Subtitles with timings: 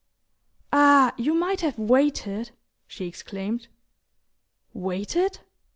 [0.73, 2.49] "Ah, you might have waited!"
[2.87, 3.67] she exclaimed.
[4.73, 5.41] "Waited?"